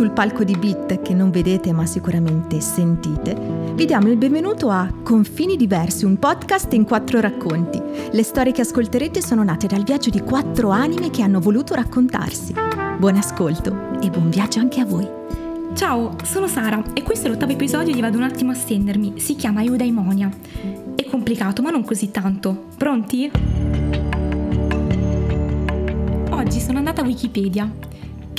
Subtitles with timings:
[0.00, 3.36] sul palco di Beat che non vedete ma sicuramente sentite,
[3.74, 7.78] vi diamo il benvenuto a Confini Diversi, un podcast in quattro racconti.
[8.10, 12.54] Le storie che ascolterete sono nate dal viaggio di quattro anime che hanno voluto raccontarsi.
[12.96, 15.06] Buon ascolto e buon viaggio anche a voi.
[15.74, 19.20] Ciao, sono Sara e questo è l'ottavo episodio di Vado un attimo a stendermi.
[19.20, 20.30] Si chiama Eudaimonia.
[20.94, 22.68] È complicato, ma non così tanto.
[22.78, 23.30] Pronti?
[26.30, 27.70] Oggi sono andata a Wikipedia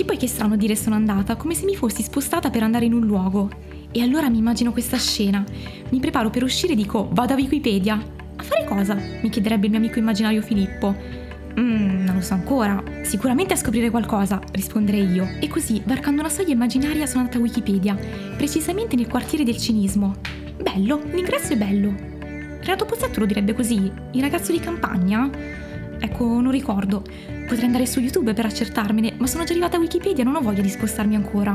[0.00, 2.94] che poi che strano dire sono andata, come se mi fossi spostata per andare in
[2.94, 3.50] un luogo.
[3.92, 5.44] E allora mi immagino questa scena.
[5.90, 8.02] Mi preparo per uscire e dico vado a Wikipedia.
[8.36, 8.94] A fare cosa?
[8.94, 10.96] Mi chiederebbe il mio amico immaginario Filippo.
[11.54, 12.82] Mmm, non lo so ancora.
[13.02, 15.28] Sicuramente a scoprire qualcosa, risponderei io.
[15.38, 17.94] E così, varcando una soglia immaginaria, sono andata a Wikipedia,
[18.38, 20.14] precisamente nel quartiere del cinismo.
[20.62, 21.94] Bello, l'ingresso è bello.
[22.62, 25.28] Renato Pozzetto lo direbbe così, il ragazzo di campagna?
[26.00, 27.02] Ecco, non ricordo.
[27.46, 30.40] Potrei andare su YouTube per accertarmene, ma sono già arrivata a Wikipedia e non ho
[30.40, 31.54] voglia di spostarmi ancora.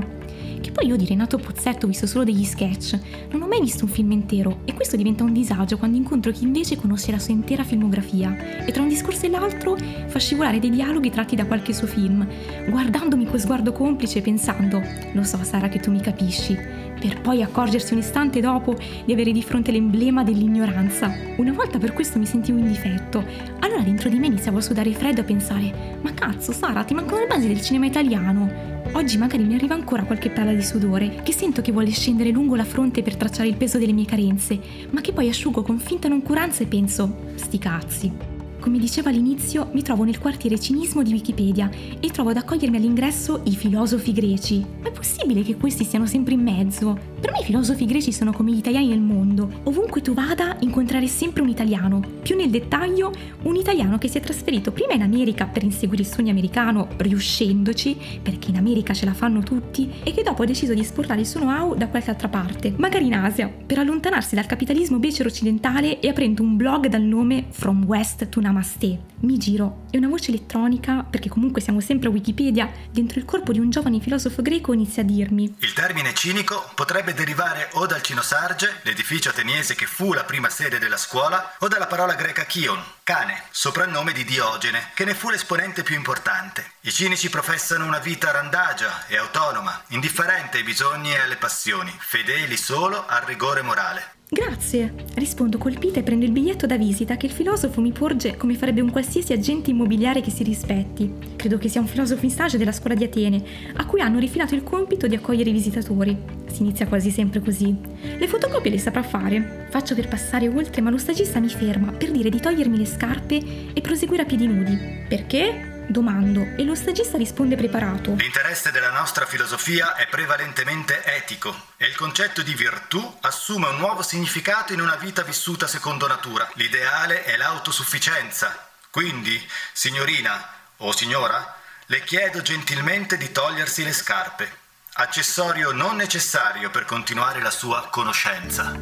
[0.62, 3.00] Che poi io di Renato Pozzetto ho visto solo degli sketch,
[3.32, 6.44] non ho mai visto un film intero e questo diventa un disagio quando incontro chi
[6.44, 10.72] invece conosce la sua intera filmografia e tra un discorso e l'altro fa scivolare dei
[10.72, 12.28] dialoghi tratti da qualche suo film,
[12.68, 14.82] guardandomi con sguardo complice e pensando,
[15.14, 16.58] lo so Sara che tu mi capisci,
[17.00, 21.14] per poi accorgersi un istante dopo di avere di fronte l'emblema dell'ignoranza.
[21.38, 23.24] Una volta per questo mi sentivo in difetto,
[23.60, 26.94] allora dentro di me iniziavo a sudare freddo e a pensare, ma cazzo Sara, ti
[26.94, 28.74] mancano le basi del cinema italiano.
[28.94, 32.56] Oggi magari mi arriva ancora qualche palla di sudore, che sento che vuole scendere lungo
[32.56, 34.60] la fronte per tracciare il peso delle mie carenze,
[34.92, 38.35] ma che poi asciugo con finta noncuranza e penso, sti cazzi.
[38.66, 43.42] Come dicevo all'inizio, mi trovo nel quartiere cinismo di Wikipedia e trovo ad accogliermi all'ingresso
[43.44, 44.66] i filosofi greci.
[44.82, 46.98] Ma è possibile che questi siano sempre in mezzo?
[47.22, 49.62] Per me i filosofi greci sono come gli italiani nel mondo.
[49.66, 52.02] Ovunque tu vada, incontrare sempre un italiano.
[52.24, 56.10] Più nel dettaglio, un italiano che si è trasferito prima in America per inseguire il
[56.10, 60.74] sogno americano, riuscendoci, perché in America ce la fanno tutti, e che dopo ha deciso
[60.74, 64.48] di esportare il suo know-how da qualche altra parte, magari in Asia, per allontanarsi dal
[64.48, 69.00] capitalismo becero occidentale e aprendo un blog dal nome From West to Namaste Namaste.
[69.20, 73.52] Mi giro e una voce elettronica, perché comunque siamo sempre a Wikipedia, dentro il corpo
[73.52, 78.02] di un giovane filosofo greco inizia a dirmi: Il termine cinico potrebbe derivare o dal
[78.02, 82.82] Cinosarge, l'edificio ateniese che fu la prima sede della scuola, o dalla parola greca chion,
[83.04, 86.72] cane, soprannome di Diogene, che ne fu l'esponente più importante.
[86.82, 92.56] I cinici professano una vita randagia e autonoma, indifferente ai bisogni e alle passioni, fedeli
[92.56, 94.15] solo al rigore morale.
[94.28, 98.56] Grazie, rispondo colpita e prendo il biglietto da visita che il filosofo mi porge come
[98.56, 101.14] farebbe un qualsiasi agente immobiliare che si rispetti.
[101.36, 103.44] Credo che sia un filosofo in stage della scuola di Atene,
[103.76, 106.18] a cui hanno rifilato il compito di accogliere i visitatori.
[106.48, 107.76] Si inizia quasi sempre così.
[108.18, 109.68] Le fotocopie le saprà fare.
[109.70, 113.40] Faccio per passare oltre, ma lo stagista mi ferma per dire di togliermi le scarpe
[113.74, 114.76] e proseguire a piedi nudi.
[115.08, 115.75] Perché?
[115.88, 118.16] Domando e lo stagista risponde preparato.
[118.16, 124.02] L'interesse della nostra filosofia è prevalentemente etico e il concetto di virtù assume un nuovo
[124.02, 126.50] significato in una vita vissuta secondo natura.
[126.56, 128.70] L'ideale è l'autosufficienza.
[128.90, 129.40] Quindi,
[129.74, 130.44] signorina
[130.78, 131.56] o signora,
[131.88, 134.50] le chiedo gentilmente di togliersi le scarpe,
[134.94, 138.74] accessorio non necessario per continuare la sua conoscenza.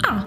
[0.00, 0.24] Ah,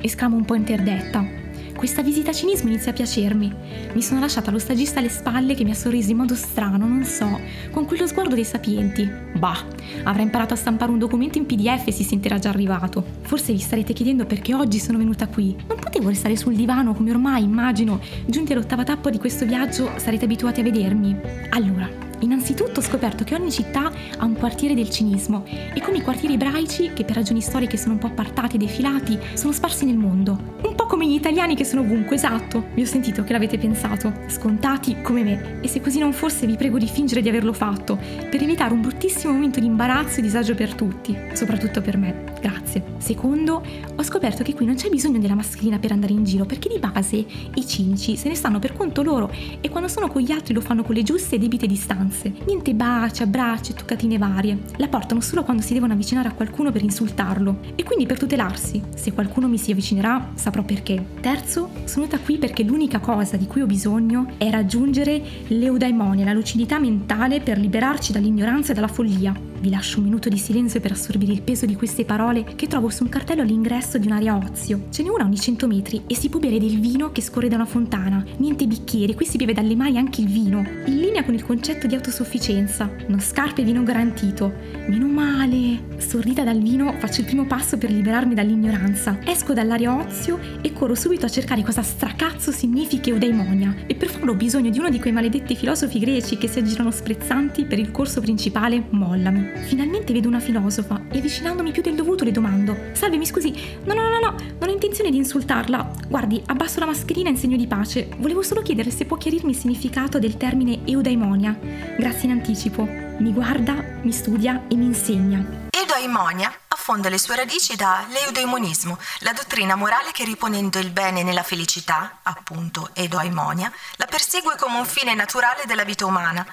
[0.00, 1.43] esclamo un po' interdetta.
[1.84, 3.52] Questa visita a cinismo inizia a piacermi.
[3.92, 7.04] Mi sono lasciata lo stagista alle spalle che mi ha sorriso in modo strano, non
[7.04, 7.38] so,
[7.72, 9.06] con quello sguardo dei sapienti.
[9.36, 9.62] Bah,
[10.04, 13.04] avrà imparato a stampare un documento in PDF e si sentirà già arrivato.
[13.20, 15.54] Forse vi starete chiedendo perché oggi sono venuta qui.
[15.68, 20.24] Non potevo restare sul divano come ormai, immagino, giunti all'ottava tappa di questo viaggio sarete
[20.24, 21.14] abituati a vedermi.
[21.50, 26.00] Allora, Innanzitutto ho scoperto che ogni città ha un quartiere del cinismo e come i
[26.00, 29.98] quartieri ebraici, che per ragioni storiche sono un po' appartati e defilati, sono sparsi nel
[29.98, 30.56] mondo.
[30.62, 32.66] Un po' come gli italiani che sono ovunque, esatto.
[32.74, 34.12] Vi ho sentito che l'avete pensato.
[34.26, 35.60] Scontati come me.
[35.62, 37.98] E se così non fosse vi prego di fingere di averlo fatto,
[38.30, 42.24] per evitare un bruttissimo momento di imbarazzo e disagio per tutti, soprattutto per me.
[42.40, 42.84] Grazie.
[42.98, 43.64] Secondo,
[43.94, 46.78] ho scoperto che qui non c'è bisogno della mascherina per andare in giro, perché di
[46.78, 50.52] base i cinici se ne stanno per conto loro e quando sono con gli altri
[50.52, 52.32] lo fanno con le giuste e debite distanze.
[52.44, 54.58] Niente baci, abbracci toccatine varie.
[54.76, 58.82] La portano solo quando si devono avvicinare a qualcuno per insultarlo e quindi per tutelarsi.
[58.94, 61.04] Se qualcuno mi si avvicinerà, saprò perché.
[61.20, 66.32] Terzo, sono venuta qui perché l'unica cosa di cui ho bisogno è raggiungere l'eudaimonia, la
[66.32, 69.53] lucidità mentale per liberarci dall'ignoranza e dalla follia.
[69.64, 72.90] Vi lascio un minuto di silenzio per assorbire il peso di queste parole che trovo
[72.90, 74.88] su un cartello all'ingresso di un'area ozio.
[74.90, 77.54] Ce n'è una ogni 100 metri e si può bere del vino che scorre da
[77.54, 78.22] una fontana.
[78.36, 80.58] Niente bicchieri, qui si beve dalle mani anche il vino.
[80.84, 82.90] In linea con il concetto di autosufficienza.
[83.06, 84.52] Non scarpe e vino garantito.
[84.86, 85.92] Meno male.
[85.96, 89.18] Stordita dal vino, faccio il primo passo per liberarmi dall'ignoranza.
[89.24, 93.74] Esco dall'area ozio e corro subito a cercare cosa stracazzo significhi eudaimonia.
[93.86, 96.90] E per farlo ho bisogno di uno di quei maledetti filosofi greci che si aggirano
[96.90, 99.53] sprezzanti per il corso principale Mollami.
[99.62, 103.52] Finalmente vedo una filosofa e avvicinandomi più del dovuto le domando: Salve, mi scusi,
[103.84, 105.90] no, no, no, no, non ho intenzione di insultarla.
[106.08, 108.08] Guardi, abbasso la mascherina in segno di pace.
[108.18, 111.58] Volevo solo chiedere se può chiarirmi il significato del termine eudaimonia.
[111.96, 112.84] Grazie in anticipo.
[112.84, 115.68] Mi guarda, mi studia e mi insegna.
[115.70, 122.18] Eudaimonia affonda le sue radici dall'eudaimonismo, la dottrina morale che riponendo il bene nella felicità,
[122.22, 126.44] appunto eudaimonia, la persegue come un fine naturale della vita umana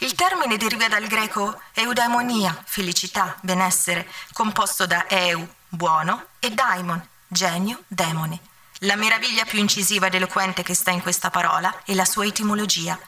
[0.00, 7.82] il termine deriva dal greco eudaimonia, felicità, benessere, composto da eu, buono, e daimon, genio,
[7.86, 8.40] demone.
[8.80, 12.98] La meraviglia più incisiva ed eloquente che sta in questa parola è la sua etimologia.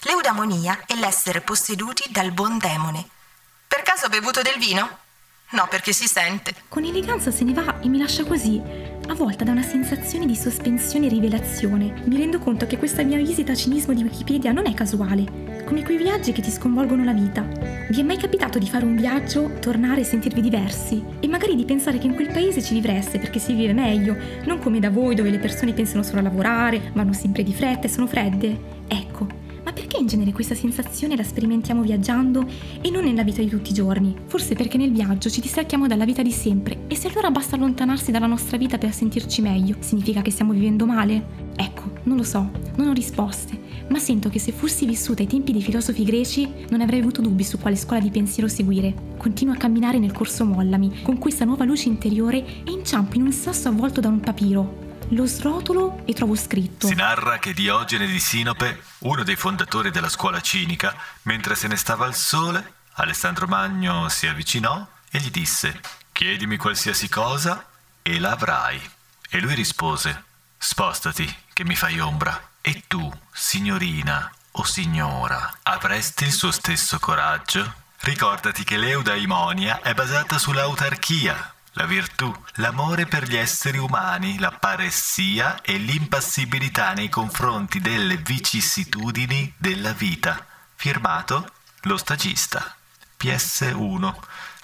[0.00, 3.06] L'eudaimonia è l'essere posseduti dal buon demone.
[3.66, 4.98] Per caso ha bevuto del vino?
[5.50, 6.54] No, perché si sente.
[6.68, 8.60] Con eleganza se ne va e mi lascia così,
[9.08, 12.02] avvolta da una sensazione di sospensione e rivelazione.
[12.04, 15.82] Mi rendo conto che questa mia visita a cinismo di Wikipedia non è casuale, come
[15.82, 17.46] quei viaggi che ti sconvolgono la vita.
[17.90, 21.04] Vi è mai capitato di fare un viaggio, tornare e sentirvi diversi?
[21.20, 24.16] E magari di pensare che in quel paese ci vivreste perché si vive meglio,
[24.46, 27.86] non come da voi dove le persone pensano solo a lavorare, vanno sempre di fretta
[27.86, 28.58] e sono fredde?
[28.88, 29.26] Ecco,
[29.78, 32.44] perché in genere questa sensazione la sperimentiamo viaggiando
[32.80, 34.16] e non nella vita di tutti i giorni?
[34.24, 38.10] Forse perché nel viaggio ci distacchiamo dalla vita di sempre e se allora basta allontanarsi
[38.10, 41.50] dalla nostra vita per sentirci meglio, significa che stiamo vivendo male?
[41.54, 45.52] Ecco, non lo so, non ho risposte, ma sento che se fossi vissuta ai tempi
[45.52, 48.94] dei filosofi greci non avrei avuto dubbi su quale scuola di pensiero seguire.
[49.16, 53.32] Continuo a camminare nel corso Mollami, con questa nuova luce interiore e inciampo in un
[53.32, 56.86] sasso avvolto da un papiro, lo srotolo e trovo scritto.
[56.86, 61.76] Si narra che Diogene di Sinope, uno dei fondatori della scuola cinica, mentre se ne
[61.76, 65.80] stava al sole, Alessandro Magno si avvicinò e gli disse:
[66.12, 67.66] Chiedimi qualsiasi cosa
[68.02, 68.80] e la avrai.
[69.30, 70.24] E lui rispose:
[70.58, 72.38] Spostati, che mi fai ombra.
[72.68, 77.72] E tu, signorina o signora, avresti il suo stesso coraggio?
[78.00, 85.62] Ricordati che l'eudaimonia è basata sull'autarchia, la virtù, l'amore per gli esseri umani, la paressia
[85.62, 90.46] e l'impassibilità nei confronti delle vicissitudini della vita.
[90.74, 91.50] Firmato
[91.84, 92.76] lo stagista.
[93.18, 94.14] PS1.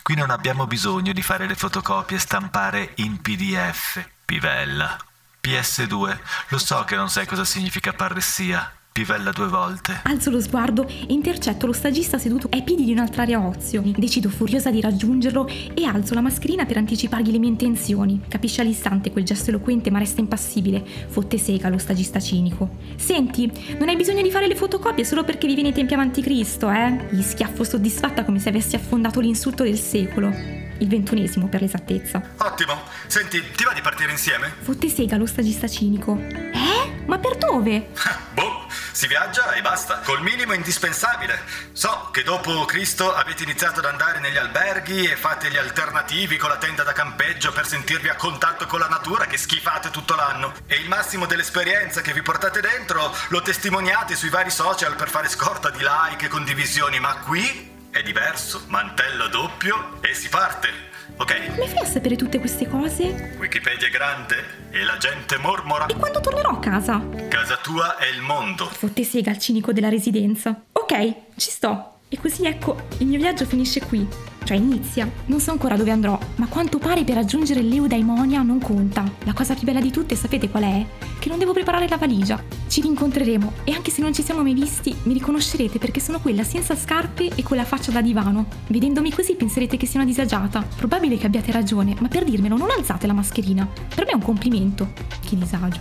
[0.03, 4.95] Qui non abbiamo bisogno di fare le fotocopie e stampare in PDF, pivella.
[5.45, 6.19] PS2.
[6.49, 8.73] Lo so che non sai cosa significa paressia.
[8.91, 10.01] Pivella due volte.
[10.05, 13.83] Alzo lo sguardo e intercetto lo stagista seduto ai piedi di un'altraria ozio.
[13.85, 18.21] Decido furiosa di raggiungerlo e alzo la mascherina per anticipargli le mie intenzioni.
[18.29, 20.83] Capisce all'istante quel gesto eloquente ma resta impassibile.
[21.09, 22.77] Fotte sega lo stagista cinico.
[22.95, 26.71] Senti, non hai bisogno di fare le fotocopie solo perché vivi nei tempi avanti Cristo,
[26.71, 27.09] eh?
[27.11, 32.23] Gli schiaffo soddisfatta come se avessi affondato l'insulto del secolo il ventunesimo per l'esattezza.
[32.39, 34.53] Ottimo, senti, ti va di partire insieme?
[34.61, 36.17] Fotte sega lo stagista cinico.
[36.19, 37.03] Eh?
[37.07, 37.91] Ma per dove?
[38.33, 41.41] boh, si viaggia e basta, col minimo indispensabile.
[41.73, 46.51] So che dopo Cristo avete iniziato ad andare negli alberghi e fate gli alternativi con
[46.51, 50.53] la tenda da campeggio per sentirvi a contatto con la natura che schifate tutto l'anno.
[50.67, 55.29] E il massimo dell'esperienza che vi portate dentro lo testimoniate sui vari social per fare
[55.29, 60.69] scorta di like e condivisioni, ma qui è diverso, mantello doppio e si parte.
[61.17, 61.55] Ok.
[61.55, 63.37] Come fai a sapere tutte queste cose?
[63.39, 65.87] Wikipedia è grande e la gente mormora.
[65.87, 67.01] E quando tornerò a casa?
[67.29, 68.67] Casa tua è il mondo.
[68.67, 70.61] Fotte sega al cinico della residenza.
[70.73, 71.99] Ok, ci sto.
[72.09, 74.05] E così ecco, il mio viaggio finisce qui
[74.45, 75.11] cioè inizia.
[75.27, 79.11] Non so ancora dove andrò, ma quanto pare per raggiungere l'Eudaimonia non conta.
[79.25, 80.87] La cosa più bella di tutte sapete qual è?
[81.19, 82.43] Che non devo preparare la valigia.
[82.69, 86.45] Ci rincontreremo e anche se non ci siamo mai visti, mi riconoscerete perché sono quella
[86.45, 88.47] senza scarpe e con la faccia da divano.
[88.69, 90.67] Vedendomi così penserete che sia una disagiata.
[90.77, 93.69] Probabile che abbiate ragione, ma per dirmelo non alzate la mascherina.
[93.95, 94.93] Per me è un complimento.
[95.27, 95.81] Che disagio.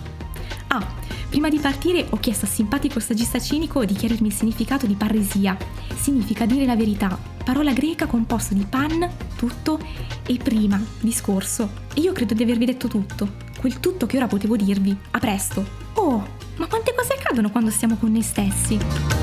[0.67, 0.85] Ah,
[1.33, 5.57] prima di partire ho chiesto al simpatico stagista cinico di chiarirmi il significato di parresia.
[5.95, 9.79] Significa dire la verità, parola greca composta di pan, tutto,
[10.27, 11.71] e prima, discorso.
[11.95, 14.95] E io credo di avervi detto tutto, quel tutto che ora potevo dirvi.
[15.09, 15.65] A presto.
[15.93, 16.23] Oh,
[16.57, 19.22] ma quante cose accadono quando stiamo con noi stessi?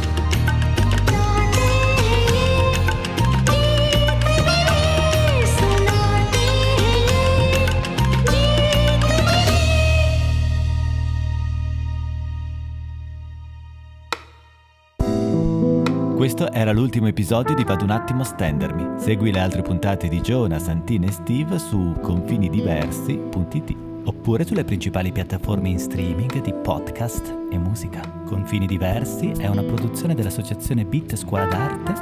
[16.53, 19.01] Era l'ultimo episodio di Vado un attimo a stendermi.
[19.01, 25.69] Segui le altre puntate di Jonah, Santina e Steve su confinidiversi.it oppure sulle principali piattaforme
[25.69, 28.01] in streaming di podcast e musica.
[28.27, 31.93] Confini Diversi è una produzione dell'associazione Bit Scuola d'Arte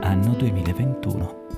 [0.00, 1.49] anno 2021.